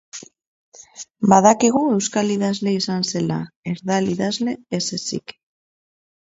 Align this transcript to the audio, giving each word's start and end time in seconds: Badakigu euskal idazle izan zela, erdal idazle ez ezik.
Badakigu 1.33 1.81
euskal 1.97 2.31
idazle 2.37 2.73
izan 2.77 3.05
zela, 3.11 3.37
erdal 3.75 4.11
idazle 4.15 4.57
ez 4.79 4.83
ezik. 4.99 5.37